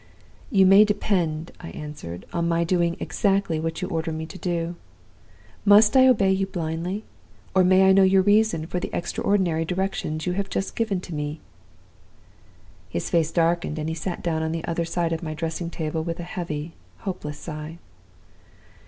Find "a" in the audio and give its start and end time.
16.19-16.23